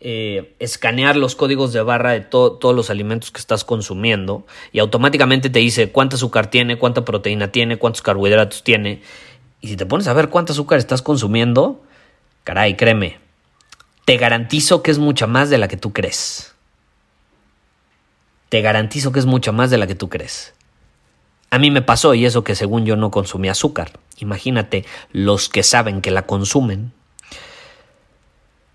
eh, 0.00 0.54
escanear 0.58 1.16
los 1.16 1.36
códigos 1.36 1.74
de 1.74 1.82
barra 1.82 2.12
de 2.12 2.20
todos 2.20 2.74
los 2.74 2.88
alimentos 2.88 3.30
que 3.30 3.40
estás 3.40 3.64
consumiendo 3.64 4.46
y 4.72 4.78
automáticamente 4.78 5.50
te 5.50 5.58
dice 5.58 5.92
cuánta 5.92 6.16
azúcar 6.16 6.50
tiene, 6.50 6.78
cuánta 6.78 7.04
proteína 7.04 7.52
tiene, 7.52 7.76
cuántos 7.76 8.02
carbohidratos 8.02 8.62
tiene 8.62 9.02
y 9.60 9.68
si 9.68 9.76
te 9.76 9.84
pones 9.84 10.06
a 10.06 10.12
ver 10.12 10.28
cuánto 10.28 10.52
azúcar 10.52 10.78
estás 10.78 11.02
consumiendo, 11.02 11.82
caray, 12.44 12.76
créeme, 12.76 13.18
te 14.06 14.16
garantizo 14.18 14.84
que 14.84 14.92
es 14.92 14.98
mucha 14.98 15.26
más 15.26 15.50
de 15.50 15.58
la 15.58 15.66
que 15.66 15.76
tú 15.76 15.92
crees. 15.92 16.54
Te 18.48 18.62
garantizo 18.62 19.10
que 19.10 19.18
es 19.18 19.26
mucha 19.26 19.50
más 19.50 19.68
de 19.68 19.78
la 19.78 19.88
que 19.88 19.96
tú 19.96 20.08
crees. 20.08 20.54
A 21.50 21.58
mí 21.58 21.72
me 21.72 21.82
pasó 21.82 22.14
y 22.14 22.24
eso 22.24 22.44
que 22.44 22.54
según 22.54 22.86
yo 22.86 22.94
no 22.94 23.10
consumía 23.10 23.50
azúcar. 23.50 23.98
Imagínate 24.18 24.84
los 25.10 25.48
que 25.48 25.64
saben 25.64 26.02
que 26.02 26.12
la 26.12 26.22
consumen. 26.22 26.92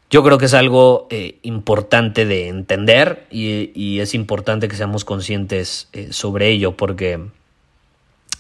Yo 0.10 0.22
creo 0.22 0.38
que 0.38 0.46
es 0.46 0.54
algo 0.54 1.08
eh, 1.10 1.40
importante 1.44 2.26
de 2.26 2.50
entender 2.50 3.26
y, 3.32 4.00
es 4.02 4.14
importante 4.14 4.68
que 4.68 4.76
seamos 4.76 5.06
conscientes 5.06 5.88
eh, 5.94 6.12
sobre 6.12 6.50
ello 6.50 6.76
porque 6.76 7.22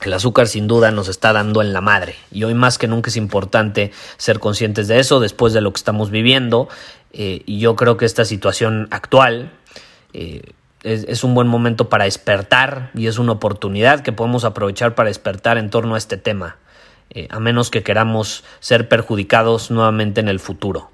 el 0.07 0.13
azúcar 0.13 0.47
sin 0.47 0.67
duda 0.67 0.91
nos 0.91 1.07
está 1.07 1.33
dando 1.33 1.61
en 1.61 1.73
la 1.73 1.81
madre. 1.81 2.15
Y 2.31 2.43
hoy 2.43 2.53
más 2.53 2.77
que 2.77 2.87
nunca 2.87 3.09
es 3.09 3.17
importante 3.17 3.91
ser 4.17 4.39
conscientes 4.39 4.87
de 4.87 4.99
eso 4.99 5.19
después 5.19 5.53
de 5.53 5.61
lo 5.61 5.71
que 5.71 5.77
estamos 5.77 6.09
viviendo. 6.09 6.69
Eh, 7.13 7.43
y 7.45 7.59
yo 7.59 7.75
creo 7.75 7.97
que 7.97 8.05
esta 8.05 8.25
situación 8.25 8.87
actual 8.91 9.51
eh, 10.13 10.41
es, 10.83 11.23
un 11.23 11.35
buen 11.35 11.47
momento 11.47 11.89
para 11.89 12.05
despertar 12.05 12.89
y 12.95 13.07
es 13.07 13.19
una 13.19 13.33
oportunidad 13.33 14.01
que 14.01 14.11
podemos 14.11 14.45
aprovechar 14.45 14.95
para 14.95 15.09
despertar 15.09 15.57
en 15.57 15.69
torno 15.69 15.95
a 15.95 15.97
este 15.97 16.17
tema, 16.17 16.57
eh, 17.11 17.27
a 17.29 17.39
menos 17.39 17.69
que 17.69 17.83
queramos 17.83 18.43
ser 18.59 18.87
perjudicados 18.87 19.71
nuevamente 19.71 20.21
en 20.21 20.27
el 20.27 20.39
futuro. 20.39 20.89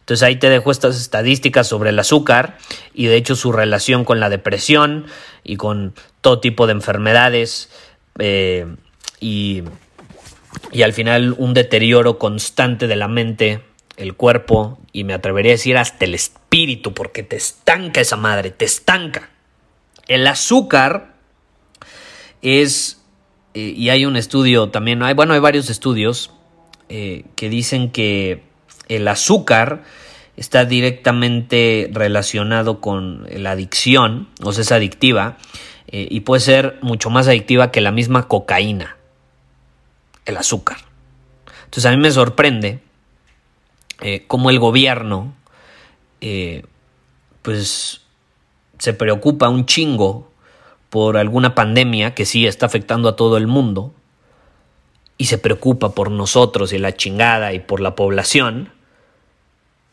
Entonces 0.00 0.22
ahí 0.22 0.36
te 0.36 0.48
dejo 0.48 0.70
estas 0.70 1.00
estadísticas 1.00 1.66
sobre 1.66 1.90
el 1.90 1.98
azúcar 1.98 2.58
y 2.94 3.06
de 3.06 3.16
hecho 3.16 3.34
su 3.34 3.50
relación 3.50 4.04
con 4.04 4.20
la 4.20 4.28
depresión 4.28 5.06
y 5.42 5.56
con 5.56 5.94
todo 6.20 6.38
tipo 6.38 6.68
de 6.68 6.74
enfermedades 6.74 7.70
eh, 8.18 8.66
y, 9.20 9.62
y 10.72 10.82
al 10.82 10.92
final 10.92 11.34
un 11.38 11.54
deterioro 11.54 12.18
constante 12.18 12.86
de 12.86 12.96
la 12.96 13.08
mente, 13.08 13.62
el 13.96 14.14
cuerpo 14.14 14.78
y 14.92 15.04
me 15.04 15.14
atrevería 15.14 15.52
a 15.52 15.54
decir 15.54 15.76
hasta 15.76 16.04
el 16.04 16.14
espíritu 16.14 16.92
porque 16.92 17.22
te 17.22 17.36
estanca 17.36 18.00
esa 18.00 18.16
madre, 18.16 18.50
te 18.50 18.64
estanca. 18.64 19.30
El 20.06 20.26
azúcar 20.26 21.14
es, 22.42 23.02
eh, 23.54 23.74
y 23.76 23.88
hay 23.88 24.04
un 24.04 24.16
estudio 24.16 24.68
también, 24.68 25.02
hay, 25.02 25.14
bueno, 25.14 25.34
hay 25.34 25.40
varios 25.40 25.70
estudios 25.70 26.30
eh, 26.88 27.24
que 27.34 27.48
dicen 27.48 27.90
que 27.90 28.42
el 28.88 29.08
azúcar 29.08 29.82
está 30.36 30.64
directamente 30.64 31.90
relacionado 31.92 32.80
con 32.80 33.26
la 33.30 33.52
adicción, 33.52 34.28
o 34.42 34.52
sea, 34.52 34.62
es 34.62 34.72
adictiva, 34.72 35.38
eh, 35.88 36.08
y 36.10 36.20
puede 36.20 36.40
ser 36.40 36.78
mucho 36.82 37.10
más 37.10 37.28
adictiva 37.28 37.70
que 37.70 37.80
la 37.80 37.92
misma 37.92 38.28
cocaína, 38.28 38.96
el 40.24 40.36
azúcar. 40.36 40.78
Entonces 41.64 41.86
a 41.86 41.90
mí 41.90 41.96
me 41.96 42.10
sorprende 42.10 42.80
eh, 44.00 44.24
cómo 44.26 44.50
el 44.50 44.58
gobierno 44.58 45.34
eh, 46.20 46.64
pues 47.42 48.02
se 48.78 48.92
preocupa 48.92 49.48
un 49.48 49.66
chingo 49.66 50.30
por 50.90 51.16
alguna 51.16 51.54
pandemia 51.54 52.14
que 52.14 52.26
sí 52.26 52.46
está 52.46 52.66
afectando 52.66 53.08
a 53.08 53.16
todo 53.16 53.36
el 53.36 53.46
mundo 53.46 53.94
y 55.18 55.26
se 55.26 55.38
preocupa 55.38 55.94
por 55.94 56.10
nosotros 56.10 56.72
y 56.72 56.78
la 56.78 56.94
chingada 56.94 57.52
y 57.52 57.60
por 57.60 57.80
la 57.80 57.94
población, 57.94 58.72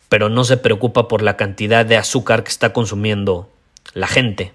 pero 0.10 0.30
no 0.30 0.44
se 0.44 0.58
preocupa 0.58 1.08
por 1.08 1.22
la 1.22 1.38
cantidad 1.38 1.86
de 1.86 1.98
azúcar 1.98 2.44
que 2.44 2.50
está 2.50 2.74
consumiendo 2.74 3.50
la 3.94 4.08
gente. 4.08 4.54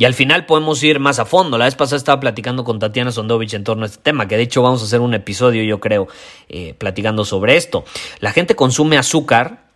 Y 0.00 0.06
al 0.06 0.14
final 0.14 0.46
podemos 0.46 0.82
ir 0.82 0.98
más 0.98 1.18
a 1.18 1.26
fondo. 1.26 1.58
La 1.58 1.66
vez 1.66 1.74
pasada 1.74 1.98
estaba 1.98 2.20
platicando 2.20 2.64
con 2.64 2.78
Tatiana 2.78 3.12
Sondovich 3.12 3.52
en 3.52 3.64
torno 3.64 3.82
a 3.82 3.86
este 3.86 4.00
tema, 4.00 4.26
que 4.26 4.38
de 4.38 4.44
hecho 4.44 4.62
vamos 4.62 4.80
a 4.80 4.86
hacer 4.86 5.00
un 5.02 5.12
episodio, 5.12 5.62
yo 5.62 5.78
creo, 5.78 6.08
eh, 6.48 6.72
platicando 6.72 7.26
sobre 7.26 7.58
esto. 7.58 7.84
La 8.18 8.32
gente 8.32 8.56
consume 8.56 8.96
azúcar 8.96 9.66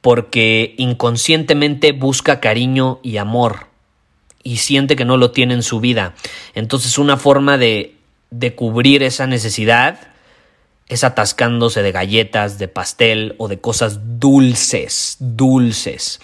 porque 0.00 0.74
inconscientemente 0.78 1.92
busca 1.92 2.40
cariño 2.40 2.98
y 3.02 3.18
amor 3.18 3.66
y 4.42 4.56
siente 4.56 4.96
que 4.96 5.04
no 5.04 5.18
lo 5.18 5.30
tiene 5.30 5.52
en 5.52 5.62
su 5.62 5.78
vida. 5.78 6.14
Entonces 6.54 6.96
una 6.96 7.18
forma 7.18 7.58
de, 7.58 7.96
de 8.30 8.54
cubrir 8.54 9.02
esa 9.02 9.26
necesidad 9.26 10.08
es 10.88 11.04
atascándose 11.04 11.82
de 11.82 11.92
galletas, 11.92 12.58
de 12.58 12.68
pastel 12.68 13.34
o 13.36 13.48
de 13.48 13.60
cosas 13.60 14.18
dulces, 14.18 15.18
dulces 15.20 16.18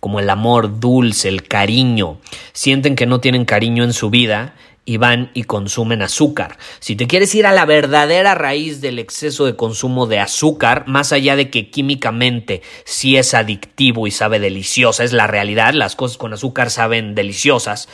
como 0.00 0.20
el 0.20 0.30
amor 0.30 0.80
dulce, 0.80 1.28
el 1.28 1.42
cariño. 1.42 2.18
Sienten 2.52 2.96
que 2.96 3.06
no 3.06 3.20
tienen 3.20 3.44
cariño 3.44 3.84
en 3.84 3.92
su 3.92 4.10
vida 4.10 4.54
y 4.88 4.96
van 4.96 5.30
y 5.34 5.42
consumen 5.42 6.00
azúcar. 6.00 6.56
Si 6.80 6.96
te 6.96 7.06
quieres 7.06 7.34
ir 7.34 7.44
a 7.46 7.52
la 7.52 7.66
verdadera 7.66 8.34
raíz 8.34 8.80
del 8.80 8.98
exceso 8.98 9.44
de 9.44 9.54
consumo 9.54 10.06
de 10.06 10.18
azúcar, 10.18 10.84
más 10.86 11.12
allá 11.12 11.36
de 11.36 11.50
que 11.50 11.68
químicamente 11.68 12.62
sí 12.84 13.18
es 13.18 13.34
adictivo 13.34 14.06
y 14.06 14.10
sabe 14.10 14.40
deliciosa, 14.40 15.04
es 15.04 15.12
la 15.12 15.26
realidad, 15.26 15.74
las 15.74 15.94
cosas 15.94 16.16
con 16.16 16.32
azúcar 16.32 16.70
saben 16.70 17.14
deliciosas, 17.14 17.86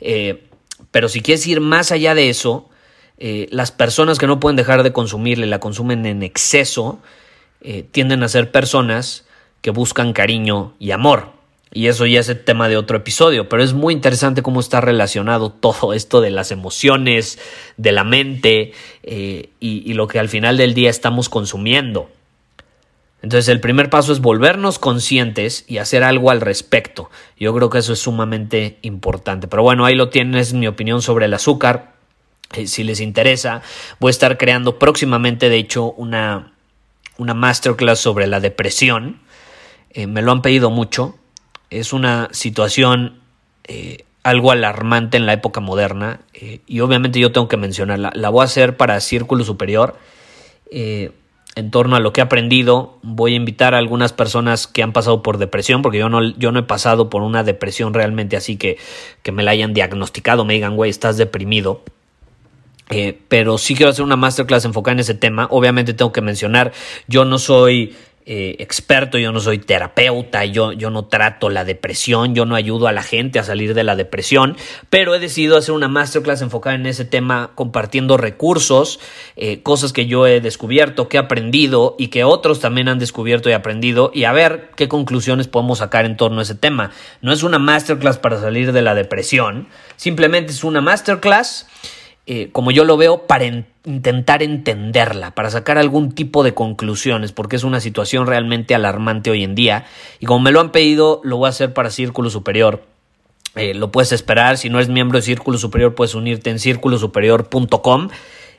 eh, 0.00 0.48
Pero 0.90 1.08
si 1.08 1.20
quieres 1.20 1.46
ir 1.46 1.60
más 1.60 1.92
allá 1.92 2.16
de 2.16 2.30
eso, 2.30 2.68
eh, 3.18 3.46
las 3.52 3.70
personas 3.70 4.18
que 4.18 4.26
no 4.26 4.40
pueden 4.40 4.56
dejar 4.56 4.82
de 4.82 4.92
consumirla 4.92 5.46
y 5.46 5.48
la 5.48 5.60
consumen 5.60 6.04
en 6.04 6.24
exceso, 6.24 6.98
eh, 7.60 7.84
tienden 7.92 8.24
a 8.24 8.28
ser 8.28 8.50
personas 8.50 9.24
que 9.60 9.70
buscan 9.70 10.12
cariño 10.12 10.74
y 10.80 10.90
amor. 10.90 11.39
Y 11.72 11.86
eso 11.86 12.04
ya 12.04 12.18
es 12.18 12.28
el 12.28 12.42
tema 12.42 12.68
de 12.68 12.76
otro 12.76 12.96
episodio, 12.96 13.48
pero 13.48 13.62
es 13.62 13.74
muy 13.74 13.94
interesante 13.94 14.42
cómo 14.42 14.58
está 14.58 14.80
relacionado 14.80 15.50
todo 15.52 15.92
esto 15.92 16.20
de 16.20 16.30
las 16.30 16.50
emociones, 16.50 17.38
de 17.76 17.92
la 17.92 18.02
mente 18.02 18.72
eh, 19.04 19.50
y, 19.60 19.92
lo 19.94 20.08
que 20.08 20.18
al 20.18 20.28
final 20.28 20.56
del 20.56 20.74
día 20.74 20.90
estamos 20.90 21.28
consumiendo. 21.28 22.10
Entonces 23.22 23.48
el 23.48 23.60
primer 23.60 23.88
paso 23.88 24.12
es 24.12 24.20
volvernos 24.20 24.78
conscientes 24.78 25.64
y 25.68 25.78
hacer 25.78 26.02
algo 26.02 26.30
al 26.30 26.40
respecto. 26.40 27.10
Yo 27.38 27.54
creo 27.54 27.70
que 27.70 27.78
eso 27.78 27.92
es 27.92 28.00
sumamente 28.00 28.78
importante. 28.82 29.46
Pero 29.46 29.62
bueno, 29.62 29.84
ahí 29.84 29.94
lo 29.94 30.08
tienes 30.08 30.54
mi 30.54 30.66
opinión 30.66 31.02
sobre 31.02 31.26
el 31.26 31.34
azúcar. 31.34 31.92
Eh, 32.54 32.66
si 32.66 32.82
les 32.82 32.98
interesa, 32.98 33.62
voy 34.00 34.08
a 34.08 34.10
estar 34.10 34.38
creando 34.38 34.78
próximamente, 34.78 35.48
de 35.50 35.58
hecho, 35.58 35.92
una, 35.92 36.52
una 37.18 37.34
masterclass 37.34 38.00
sobre 38.00 38.26
la 38.26 38.40
depresión. 38.40 39.20
Eh, 39.90 40.06
me 40.06 40.22
lo 40.22 40.32
han 40.32 40.40
pedido 40.40 40.70
mucho 40.70 41.19
es 41.70 41.92
una 41.92 42.28
situación 42.32 43.20
eh, 43.64 44.04
algo 44.22 44.50
alarmante 44.50 45.16
en 45.16 45.24
la 45.24 45.32
época 45.32 45.60
moderna 45.60 46.20
eh, 46.34 46.60
y 46.66 46.80
obviamente 46.80 47.20
yo 47.20 47.32
tengo 47.32 47.48
que 47.48 47.56
mencionarla. 47.56 48.12
La 48.14 48.28
voy 48.28 48.42
a 48.42 48.44
hacer 48.44 48.76
para 48.76 49.00
Círculo 49.00 49.44
Superior. 49.44 49.96
Eh, 50.70 51.12
en 51.56 51.72
torno 51.72 51.96
a 51.96 52.00
lo 52.00 52.12
que 52.12 52.20
he 52.20 52.24
aprendido, 52.24 52.98
voy 53.02 53.32
a 53.32 53.36
invitar 53.36 53.74
a 53.74 53.78
algunas 53.78 54.12
personas 54.12 54.68
que 54.68 54.84
han 54.84 54.92
pasado 54.92 55.22
por 55.22 55.38
depresión, 55.38 55.82
porque 55.82 55.98
yo 55.98 56.08
no, 56.08 56.22
yo 56.22 56.52
no 56.52 56.60
he 56.60 56.62
pasado 56.62 57.10
por 57.10 57.22
una 57.22 57.42
depresión 57.42 57.92
realmente 57.92 58.36
así 58.36 58.56
que, 58.56 58.78
que 59.24 59.32
me 59.32 59.42
la 59.42 59.50
hayan 59.50 59.74
diagnosticado, 59.74 60.44
me 60.44 60.54
digan, 60.54 60.76
güey, 60.76 60.90
estás 60.90 61.16
deprimido. 61.16 61.82
pero 63.28 63.58
sí 63.58 63.74
quiero 63.74 63.90
hacer 63.90 64.04
una 64.04 64.16
masterclass 64.16 64.64
enfocada 64.64 64.92
en 64.92 65.00
ese 65.00 65.14
tema. 65.14 65.48
Obviamente 65.50 65.92
tengo 65.92 66.12
que 66.12 66.20
mencionar, 66.20 66.72
yo 67.08 67.24
no 67.24 67.38
soy 67.38 67.96
eh, 68.32 68.62
experto, 68.62 69.18
yo 69.18 69.32
no 69.32 69.40
soy 69.40 69.58
terapeuta, 69.58 70.44
yo, 70.44 70.70
yo 70.70 70.90
no 70.90 71.06
trato 71.06 71.50
la 71.50 71.64
depresión, 71.64 72.32
yo 72.32 72.46
no 72.46 72.54
ayudo 72.54 72.86
a 72.86 72.92
la 72.92 73.02
gente 73.02 73.40
a 73.40 73.42
salir 73.42 73.74
de 73.74 73.82
la 73.82 73.96
depresión, 73.96 74.56
pero 74.88 75.16
he 75.16 75.18
decidido 75.18 75.56
hacer 75.56 75.74
una 75.74 75.88
masterclass 75.88 76.40
enfocada 76.40 76.76
en 76.76 76.86
ese 76.86 77.04
tema, 77.04 77.50
compartiendo 77.56 78.16
recursos, 78.16 79.00
eh, 79.34 79.62
cosas 79.64 79.92
que 79.92 80.06
yo 80.06 80.28
he 80.28 80.40
descubierto, 80.40 81.08
que 81.08 81.16
he 81.16 81.20
aprendido 81.20 81.96
y 81.98 82.06
que 82.06 82.22
otros 82.22 82.60
también 82.60 82.88
han 82.88 83.00
descubierto 83.00 83.50
y 83.50 83.52
aprendido, 83.52 84.12
y 84.14 84.22
a 84.22 84.32
ver 84.32 84.70
qué 84.76 84.86
conclusiones 84.86 85.48
podemos 85.48 85.78
sacar 85.78 86.04
en 86.04 86.16
torno 86.16 86.38
a 86.38 86.42
ese 86.44 86.54
tema. 86.54 86.92
No 87.22 87.32
es 87.32 87.42
una 87.42 87.58
masterclass 87.58 88.18
para 88.18 88.40
salir 88.40 88.70
de 88.70 88.82
la 88.82 88.94
depresión, 88.94 89.66
simplemente 89.96 90.52
es 90.52 90.62
una 90.62 90.80
masterclass 90.80 91.66
eh, 92.32 92.50
como 92.52 92.70
yo 92.70 92.84
lo 92.84 92.96
veo, 92.96 93.26
para 93.26 93.44
intentar 93.82 94.40
entenderla, 94.44 95.34
para 95.34 95.50
sacar 95.50 95.78
algún 95.78 96.12
tipo 96.12 96.44
de 96.44 96.54
conclusiones, 96.54 97.32
porque 97.32 97.56
es 97.56 97.64
una 97.64 97.80
situación 97.80 98.28
realmente 98.28 98.72
alarmante 98.72 99.32
hoy 99.32 99.42
en 99.42 99.56
día. 99.56 99.84
Y 100.20 100.26
como 100.26 100.38
me 100.38 100.52
lo 100.52 100.60
han 100.60 100.70
pedido, 100.70 101.20
lo 101.24 101.38
voy 101.38 101.46
a 101.46 101.48
hacer 101.48 101.74
para 101.74 101.90
Círculo 101.90 102.30
Superior. 102.30 102.84
Eh, 103.56 103.74
lo 103.74 103.90
puedes 103.90 104.12
esperar, 104.12 104.58
si 104.58 104.70
no 104.70 104.78
eres 104.78 104.88
miembro 104.88 105.18
de 105.18 105.22
Círculo 105.22 105.58
Superior, 105.58 105.96
puedes 105.96 106.14
unirte 106.14 106.50
en 106.50 106.60
círculosuperior.com. 106.60 108.10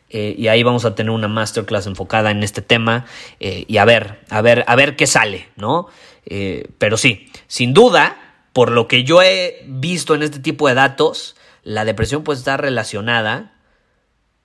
Eh, 0.09 0.35
y 0.37 0.49
ahí 0.49 0.63
vamos 0.63 0.83
a 0.83 0.93
tener 0.93 1.11
una 1.11 1.29
masterclass 1.29 1.87
enfocada 1.87 2.29
en 2.29 2.43
este 2.43 2.61
tema 2.61 3.05
y 3.39 3.77
a 3.77 3.85
ver, 3.85 4.19
a 4.29 4.41
ver, 4.41 4.65
a 4.67 4.75
ver 4.75 4.97
qué 4.97 5.07
sale, 5.07 5.47
¿no? 5.55 5.87
pero 6.77 6.97
sí, 6.97 7.29
sin 7.47 7.73
duda, 7.73 8.17
por 8.51 8.69
lo 8.69 8.89
que 8.89 9.05
yo 9.05 9.21
he 9.21 9.63
visto 9.65 10.13
en 10.13 10.23
este 10.23 10.39
tipo 10.39 10.67
de 10.67 10.73
datos, 10.73 11.37
la 11.63 11.85
depresión 11.85 12.25
puede 12.25 12.39
estar 12.39 12.59
relacionada 12.59 13.53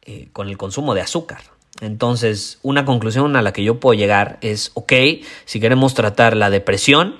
eh, 0.06 0.28
con 0.32 0.48
el 0.48 0.56
consumo 0.56 0.94
de 0.94 1.00
azúcar. 1.00 1.42
Entonces, 1.80 2.58
una 2.62 2.84
conclusión 2.84 3.36
a 3.36 3.42
la 3.42 3.52
que 3.52 3.64
yo 3.64 3.80
puedo 3.80 3.94
llegar 3.94 4.38
es, 4.40 4.70
ok, 4.74 4.92
si 5.44 5.60
queremos 5.60 5.94
tratar 5.94 6.36
la 6.36 6.48
depresión, 6.48 7.16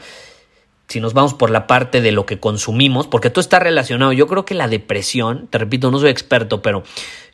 si 0.89 1.01
nos 1.01 1.13
vamos 1.13 1.35
por 1.35 1.51
la 1.51 1.67
parte 1.67 2.01
de 2.01 2.13
lo 2.13 2.27
que 2.27 2.39
consumimos, 2.39 3.07
porque 3.07 3.31
todo 3.31 3.41
está 3.41 3.59
relacionado, 3.59 4.13
yo 4.13 4.27
creo 4.27 4.45
que 4.45 4.55
la 4.55 4.69
depresión, 4.69 5.49
te 5.49 5.59
repito, 5.59 5.91
no 5.91 5.99
soy 5.99 6.11
experto, 6.11 6.63
pero 6.63 6.85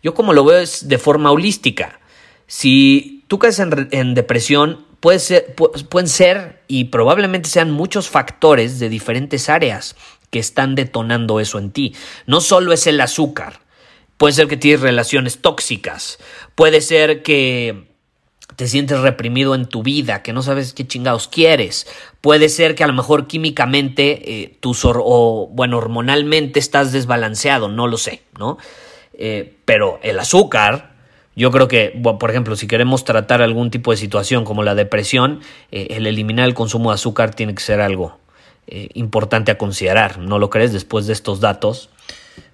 yo 0.03 0.15
como 0.15 0.33
lo 0.33 0.45
veo 0.45 0.59
es 0.59 0.89
de 0.89 0.99
forma 0.99 1.31
holística. 1.31 2.01
Si 2.47 3.25
tú 3.29 3.39
caes 3.39 3.59
en, 3.61 4.15
depresión, 4.15 4.85
puede 5.01 5.19
ser, 5.19 5.55
pueden 5.55 6.09
ser 6.09 6.63
y 6.67 6.85
probablemente 6.85 7.49
sean 7.49 7.71
muchos 7.71 8.09
factores 8.09 8.79
de 8.79 8.89
diferentes 8.89 9.49
áreas 9.49 9.97
que 10.31 10.39
están 10.39 10.75
detonando 10.75 11.41
eso 11.41 11.59
en 11.59 11.71
ti. 11.71 11.95
No 12.27 12.41
solo 12.41 12.73
es 12.73 12.87
el 12.87 13.01
azúcar, 13.01 13.62
Puede 14.23 14.35
ser 14.35 14.47
que 14.47 14.57
tienes 14.57 14.83
relaciones 14.83 15.43
tóxicas. 15.43 16.21
Puede 16.55 16.81
ser 16.81 17.25
que 17.25 17.89
te 18.55 18.69
sientes 18.69 19.01
reprimido 19.01 19.57
en 19.57 19.67
tu 19.67 19.83
vida, 19.83 20.23
que 20.23 20.33
no 20.33 20.43
sabes 20.43 20.75
qué 20.75 20.87
chingados 20.87 21.27
quieres. 21.27 21.89
Puede 22.21 22.49
ser 22.49 22.77
que 22.77 22.85
a 22.85 22.87
lo 22.87 22.93
mejor 22.93 23.27
químicamente 23.27 24.45
eh, 24.45 24.59
o 24.63 25.51
bueno, 25.51 25.79
hormonalmente 25.79 26.61
estás 26.61 26.93
desbalanceado, 26.93 27.67
no 27.67 27.89
lo 27.89 27.97
sé, 27.97 28.23
¿no? 28.39 28.59
Eh, 29.15 29.57
pero 29.65 29.99
el 30.05 30.21
azúcar, 30.21 30.93
yo 31.35 31.51
creo 31.51 31.67
que, 31.67 31.89
por 32.21 32.31
ejemplo, 32.31 32.55
si 32.55 32.69
queremos 32.69 33.03
tratar 33.03 33.43
algún 33.43 33.73
tipo 33.73 33.91
de 33.91 33.97
situación 33.97 34.45
como 34.45 34.63
la 34.63 34.77
depresión, 34.77 35.41
eh, 35.73 35.89
el 35.91 36.07
eliminar 36.07 36.47
el 36.47 36.55
consumo 36.55 36.91
de 36.91 36.95
azúcar 36.95 37.35
tiene 37.35 37.57
que 37.57 37.63
ser 37.65 37.81
algo 37.81 38.21
importante 38.95 39.51
a 39.51 39.59
considerar. 39.59 40.19
¿No 40.19 40.39
lo 40.39 40.49
crees 40.49 40.73
después 40.73 41.09
de 41.09 41.13
estos 41.13 41.41
datos? 41.41 41.91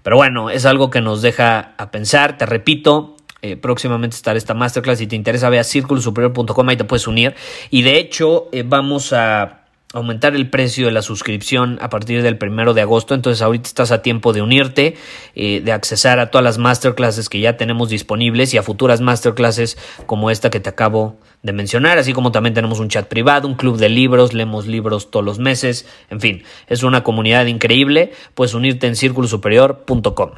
Pero 0.03 0.17
bueno, 0.17 0.51
es 0.51 0.67
algo 0.67 0.91
que 0.91 1.01
nos 1.01 1.23
deja 1.23 1.75
a 1.77 1.91
pensar. 1.91 2.39
Te 2.39 2.47
repito, 2.47 3.17
eh, 3.43 3.57
próximamente 3.57 4.17
estará 4.17 4.37
esta 4.37 4.55
masterclass. 4.55 4.99
Si 4.99 5.07
te 5.07 5.17
interesa, 5.17 5.49
ve 5.49 5.59
a 5.59 5.65
círculosuperior.com, 5.65 6.69
ahí 6.69 6.77
te 6.77 6.85
puedes 6.85 7.07
unir. 7.07 7.35
Y 7.71 7.83
de 7.83 7.99
hecho, 7.99 8.49
eh, 8.53 8.65
vamos 8.67 9.13
a 9.13 9.68
aumentar 9.95 10.35
el 10.37 10.51
precio 10.51 10.87
de 10.87 10.93
la 10.93 11.01
suscripción 11.03 11.79
a 11.81 11.89
partir 11.89 12.23
del 12.23 12.37
primero 12.37 12.75
de 12.75 12.83
agosto. 12.83 13.15
Entonces, 13.15 13.41
ahorita 13.41 13.69
estás 13.69 13.91
a 13.91 14.03
tiempo 14.03 14.33
de 14.33 14.43
unirte, 14.43 14.97
eh, 15.35 15.61
de 15.65 15.73
accesar 15.73 16.19
a 16.19 16.31
todas 16.31 16.45
las 16.45 16.59
masterclasses 16.59 17.29
que 17.29 17.41
ya 17.41 17.57
tenemos 17.57 17.89
disponibles 17.89 18.53
y 18.53 18.59
a 18.59 18.63
futuras 18.63 19.01
masterclasses 19.01 19.79
como 20.07 20.31
esta 20.31 20.51
que 20.51 20.61
te 20.61 20.69
acabo 20.69 21.17
de 21.43 21.53
mencionar. 21.53 21.99
Así 21.99 22.13
como 22.13 22.33
también 22.33 22.55
tenemos 22.55 22.81
un 22.81 22.89
chat 22.89 23.09
privado, 23.09 23.49
un 23.49 23.55
club 23.55 23.79
de 23.79 23.89
libros, 23.89 24.35
leemos 24.35 24.67
libros 24.67 25.11
todos 25.11 25.25
los 25.25 25.39
meses. 25.39 25.87
En 26.11 26.21
fin, 26.21 26.43
es 26.67 26.83
una 26.83 27.03
comunidad 27.03 27.47
increíble. 27.47 28.13
Puedes 28.35 28.55
unirte 28.55 28.87
en 28.87 28.97
círculosuperior.com. 28.97 30.31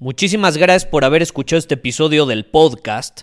Muchísimas 0.00 0.58
gracias 0.58 0.84
por 0.84 1.04
haber 1.04 1.22
escuchado 1.22 1.58
este 1.58 1.74
episodio 1.74 2.26
del 2.26 2.44
podcast. 2.44 3.22